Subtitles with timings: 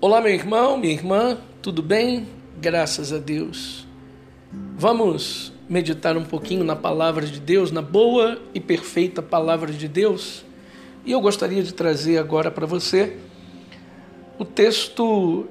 [0.00, 2.28] Olá, meu irmão, minha irmã, tudo bem?
[2.60, 3.84] Graças a Deus.
[4.76, 10.44] Vamos meditar um pouquinho na palavra de Deus, na boa e perfeita palavra de Deus.
[11.04, 13.16] E eu gostaria de trazer agora para você
[14.38, 15.48] o texto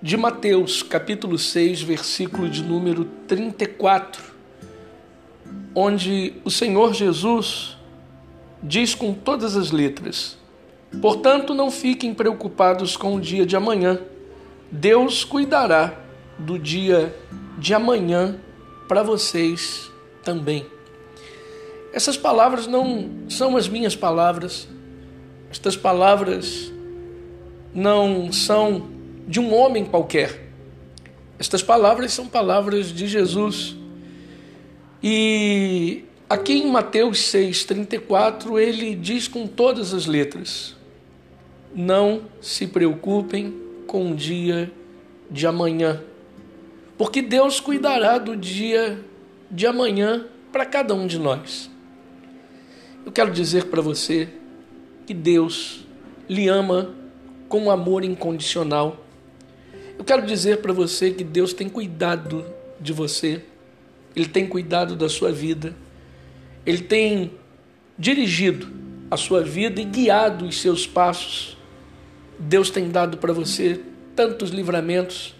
[0.00, 4.22] de Mateus, capítulo 6, versículo de número 34,
[5.74, 7.76] onde o Senhor Jesus
[8.62, 10.38] diz com todas as letras:
[11.00, 14.00] Portanto, não fiquem preocupados com o dia de amanhã.
[14.70, 15.94] Deus cuidará
[16.38, 17.14] do dia
[17.58, 18.38] de amanhã
[18.88, 19.90] para vocês
[20.24, 20.66] também.
[21.92, 24.68] Essas palavras não são as minhas palavras.
[25.50, 26.72] Estas palavras
[27.74, 28.88] não são
[29.26, 30.48] de um homem qualquer.
[31.38, 33.76] Estas palavras são palavras de Jesus.
[35.02, 40.74] E aqui em Mateus 6:34 ele diz com todas as letras:
[41.74, 43.54] não se preocupem
[43.86, 44.70] com o dia
[45.30, 46.02] de amanhã,
[46.96, 49.02] porque Deus cuidará do dia
[49.50, 51.70] de amanhã para cada um de nós.
[53.04, 54.28] Eu quero dizer para você
[55.06, 55.86] que Deus
[56.28, 56.94] lhe ama
[57.48, 59.04] com um amor incondicional.
[59.98, 62.44] Eu quero dizer para você que Deus tem cuidado
[62.80, 63.42] de você,
[64.14, 65.74] Ele tem cuidado da sua vida,
[66.66, 67.32] Ele tem
[67.98, 68.68] dirigido
[69.10, 71.57] a sua vida e guiado os seus passos
[72.38, 73.80] Deus tem dado para você
[74.14, 75.34] tantos livramentos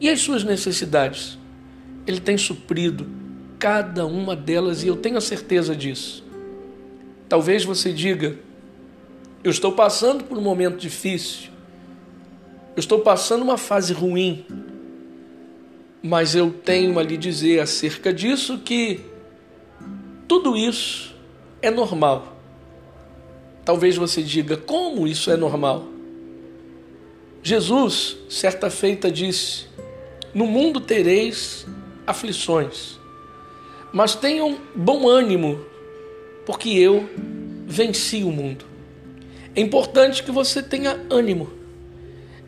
[0.00, 1.38] e as suas necessidades.
[2.06, 3.06] Ele tem suprido
[3.58, 6.24] cada uma delas e eu tenho a certeza disso.
[7.28, 8.36] Talvez você diga:
[9.44, 11.50] Eu estou passando por um momento difícil,
[12.74, 14.44] eu estou passando uma fase ruim,
[16.02, 19.00] mas eu tenho a lhe dizer acerca disso que
[20.26, 21.14] tudo isso
[21.60, 22.36] é normal.
[23.64, 25.99] Talvez você diga: Como isso é normal?
[27.42, 29.66] Jesus, certa feita, disse:
[30.34, 31.66] No mundo tereis
[32.06, 32.98] aflições,
[33.92, 35.64] mas tenham bom ânimo,
[36.44, 37.08] porque eu
[37.66, 38.64] venci o mundo.
[39.54, 41.50] É importante que você tenha ânimo.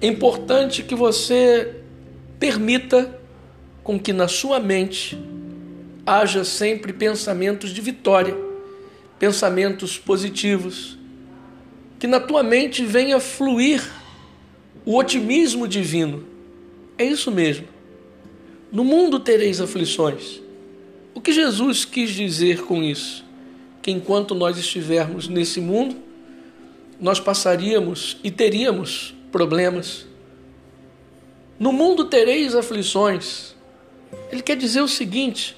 [0.00, 1.76] É importante que você
[2.38, 3.18] permita
[3.82, 5.18] com que na sua mente
[6.04, 8.36] haja sempre pensamentos de vitória,
[9.18, 10.98] pensamentos positivos,
[11.98, 13.82] que na tua mente venha fluir
[14.84, 16.24] o otimismo divino.
[16.98, 17.66] É isso mesmo.
[18.70, 20.40] No mundo tereis aflições.
[21.14, 23.24] O que Jesus quis dizer com isso?
[23.80, 25.96] Que enquanto nós estivermos nesse mundo,
[27.00, 30.06] nós passaríamos e teríamos problemas.
[31.58, 33.54] No mundo tereis aflições.
[34.30, 35.56] Ele quer dizer o seguinte: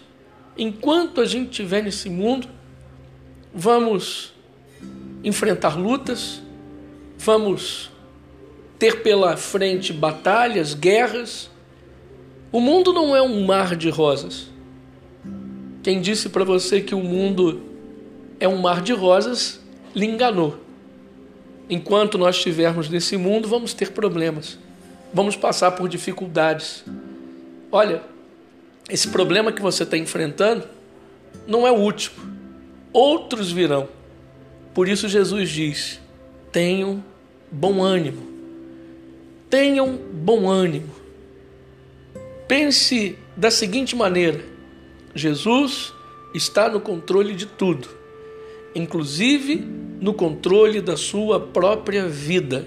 [0.56, 2.48] enquanto a gente estiver nesse mundo,
[3.54, 4.32] vamos
[5.22, 6.42] enfrentar lutas,
[7.18, 7.90] vamos
[8.78, 11.50] ter pela frente batalhas, guerras.
[12.50, 14.48] O mundo não é um mar de rosas.
[15.82, 17.62] Quem disse para você que o mundo
[18.40, 19.60] é um mar de rosas
[19.94, 20.58] lhe enganou.
[21.68, 24.58] Enquanto nós estivermos nesse mundo, vamos ter problemas,
[25.12, 26.84] vamos passar por dificuldades.
[27.72, 28.02] Olha,
[28.90, 30.68] esse problema que você está enfrentando
[31.46, 32.16] não é o último,
[32.92, 33.88] outros virão.
[34.74, 36.00] Por isso, Jesus diz:
[36.52, 37.02] tenham
[37.50, 38.33] bom ânimo
[39.54, 40.90] tenham bom ânimo.
[42.48, 44.44] Pense da seguinte maneira:
[45.14, 45.94] Jesus
[46.34, 47.86] está no controle de tudo,
[48.74, 49.64] inclusive
[50.00, 52.66] no controle da sua própria vida.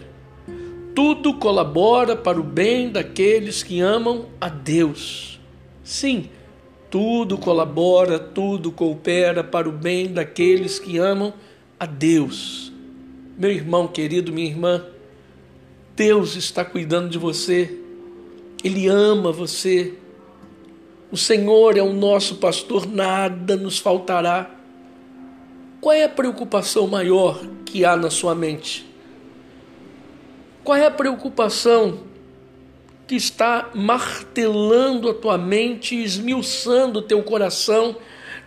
[0.95, 5.41] Tudo colabora para o bem daqueles que amam a Deus.
[5.83, 6.29] Sim,
[6.89, 11.33] tudo colabora, tudo coopera para o bem daqueles que amam
[11.77, 12.71] a Deus.
[13.37, 14.85] Meu irmão querido, minha irmã,
[15.97, 17.75] Deus está cuidando de você,
[18.63, 19.95] Ele ama você.
[21.11, 24.47] O Senhor é o nosso pastor, nada nos faltará.
[25.81, 28.87] Qual é a preocupação maior que há na sua mente?
[30.63, 32.01] Qual é a preocupação
[33.07, 37.95] que está martelando a tua mente, esmiuçando o teu coração,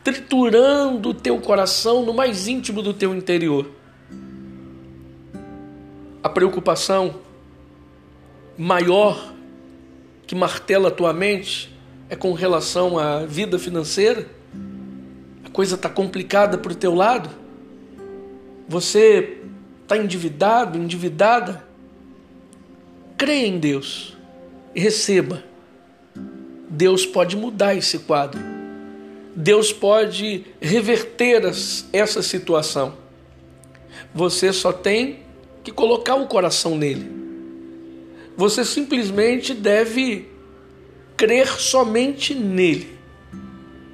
[0.04, 3.68] triturando o teu coração no mais íntimo do teu interior?
[6.22, 7.28] A preocupação
[8.60, 9.32] maior
[10.26, 11.74] que martela a tua mente
[12.10, 14.26] é com relação à vida financeira?
[15.42, 17.30] A coisa está complicada para o teu lado?
[18.68, 19.38] Você
[19.82, 21.64] está endividado, endividada?
[23.16, 24.14] Creia em Deus
[24.74, 25.42] e receba.
[26.68, 28.38] Deus pode mudar esse quadro.
[29.34, 31.44] Deus pode reverter
[31.94, 32.92] essa situação.
[34.14, 35.20] Você só tem
[35.64, 37.19] que colocar o coração nele
[38.40, 40.26] Você simplesmente deve
[41.14, 42.88] crer somente nele,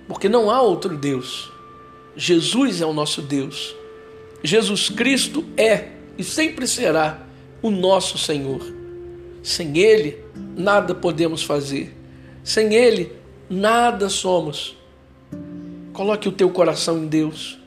[0.06, 1.50] porque não há outro Deus.
[2.14, 3.74] Jesus é o nosso Deus.
[4.44, 7.26] Jesus Cristo é e sempre será
[7.60, 8.64] o nosso Senhor.
[9.42, 10.16] Sem Ele,
[10.56, 11.92] nada podemos fazer.
[12.44, 13.14] Sem Ele,
[13.50, 14.76] nada somos.
[15.92, 17.58] Coloque o teu coração em Deus.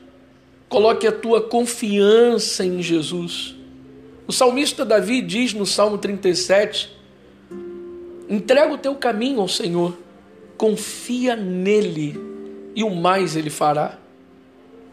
[0.66, 3.59] Coloque a tua confiança em Jesus.
[4.30, 6.96] O salmista Davi diz no Salmo 37:
[8.28, 9.98] entrega o teu caminho ao Senhor,
[10.56, 12.16] confia nele
[12.72, 13.98] e o mais ele fará.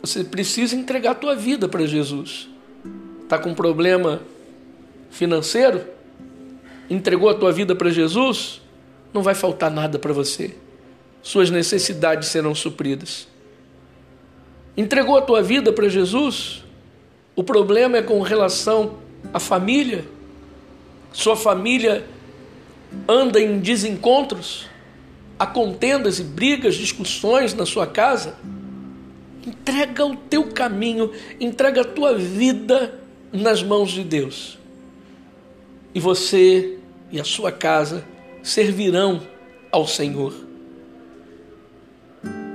[0.01, 2.49] Você precisa entregar a tua vida para Jesus.
[3.21, 4.23] Está com problema
[5.11, 5.85] financeiro?
[6.89, 8.59] Entregou a tua vida para Jesus?
[9.13, 10.55] Não vai faltar nada para você.
[11.21, 13.27] Suas necessidades serão supridas.
[14.75, 16.63] Entregou a tua vida para Jesus?
[17.35, 20.05] O problema é com relação à família.
[21.11, 22.05] Sua família
[23.07, 24.67] anda em desencontros,
[25.37, 28.35] há contendas e brigas, discussões na sua casa.
[29.45, 32.99] Entrega o teu caminho, entrega a tua vida
[33.31, 34.57] nas mãos de Deus.
[35.93, 36.77] E você
[37.11, 38.05] e a sua casa
[38.43, 39.21] servirão
[39.71, 40.33] ao Senhor.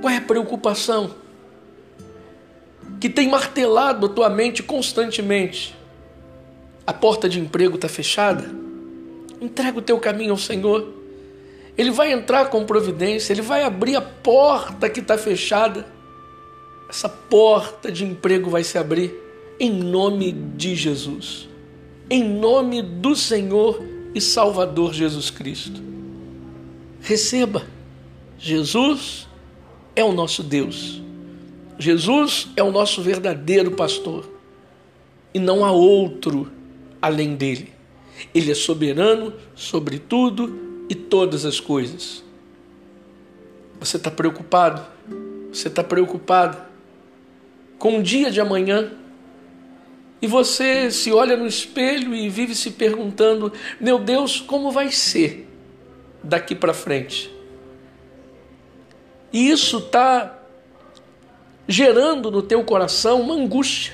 [0.01, 1.15] Qual é a preocupação
[2.99, 5.75] que tem martelado a tua mente constantemente?
[6.85, 8.49] A porta de emprego está fechada?
[9.41, 10.93] Entrega o teu caminho ao Senhor.
[11.77, 15.85] Ele vai entrar com providência, ele vai abrir a porta que está fechada
[16.93, 19.11] essa porta de emprego vai se abrir
[19.59, 21.49] em nome de Jesus,
[22.07, 23.83] em nome do Senhor
[24.13, 25.81] e Salvador Jesus Cristo.
[27.01, 27.63] Receba,
[28.37, 29.27] Jesus
[29.95, 31.01] é o nosso Deus,
[31.79, 34.29] Jesus é o nosso verdadeiro pastor
[35.33, 36.51] e não há outro
[37.03, 37.71] além dele.
[38.33, 42.23] Ele é soberano sobre tudo e todas as coisas.
[43.79, 44.83] Você está preocupado?
[45.51, 46.73] Você está preocupado?
[47.83, 48.93] com o dia de amanhã.
[50.21, 55.45] E você se olha no espelho e vive se perguntando: meu Deus, como vai ser
[56.23, 57.29] daqui para frente?
[59.33, 60.39] E isso está
[61.67, 63.93] gerando no teu coração uma angústia,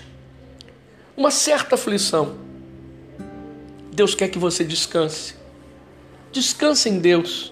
[1.17, 2.37] uma certa aflição.
[3.99, 5.35] Deus quer que você descanse.
[6.31, 7.51] Descanse em Deus,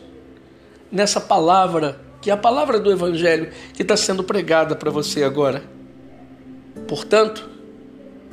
[0.89, 5.61] nessa palavra, que é a palavra do Evangelho que está sendo pregada para você agora.
[6.87, 7.49] Portanto,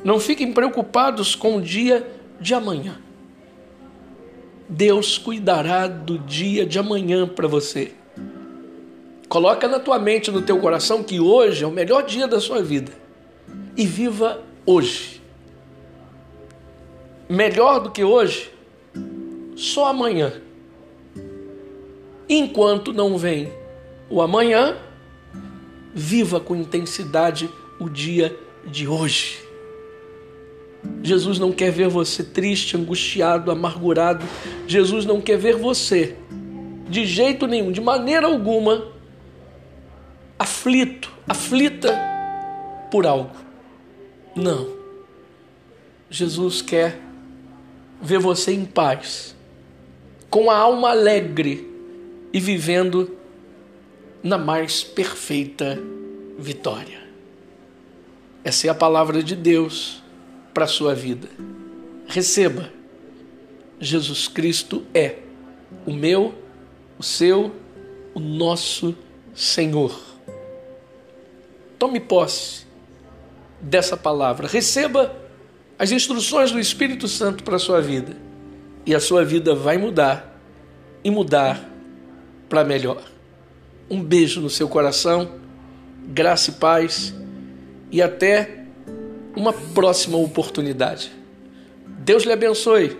[0.01, 2.09] não fiquem preocupados com o dia
[2.39, 3.01] de amanhã.
[4.69, 7.91] Deus cuidará do dia de amanhã para você.
[9.27, 12.63] Coloca na tua mente, no teu coração que hoje é o melhor dia da sua
[12.63, 12.93] vida.
[13.75, 15.24] E viva hoje.
[17.27, 18.51] Melhor do que hoje,
[19.55, 20.33] só amanhã.
[22.29, 23.51] Enquanto não vem
[24.09, 24.77] o amanhã,
[25.93, 27.49] viva com intensidade
[27.79, 29.43] o dia de hoje.
[31.01, 34.25] Jesus não quer ver você triste, angustiado, amargurado.
[34.67, 36.15] Jesus não quer ver você,
[36.89, 38.87] de jeito nenhum, de maneira alguma,
[40.37, 41.97] aflito, aflita
[42.91, 43.35] por algo.
[44.35, 44.67] Não.
[46.09, 46.99] Jesus quer
[48.05, 49.35] ver você em paz,
[50.29, 51.67] com a alma alegre
[52.31, 53.17] e vivendo
[54.21, 55.79] na mais perfeita
[56.37, 57.03] vitória.
[58.43, 60.03] Essa é a palavra de Deus
[60.53, 61.27] para a sua vida.
[62.07, 62.71] Receba.
[63.79, 65.15] Jesus Cristo é
[65.85, 66.33] o meu,
[66.97, 67.51] o seu,
[68.13, 68.95] o nosso
[69.33, 69.99] Senhor.
[71.79, 72.67] Tome posse
[73.59, 74.47] dessa palavra.
[74.47, 75.24] Receba
[75.77, 78.15] as instruções do Espírito Santo para a sua vida.
[78.85, 80.39] E a sua vida vai mudar
[81.03, 81.69] e mudar
[82.47, 83.01] para melhor.
[83.89, 85.31] Um beijo no seu coração,
[86.07, 87.13] graça e paz
[87.91, 88.65] e até
[89.35, 91.11] uma próxima oportunidade.
[91.99, 92.97] Deus lhe abençoe,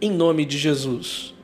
[0.00, 1.34] em nome de Jesus.